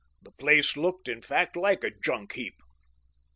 [0.23, 2.55] The place looked, in fact, like a junk heap.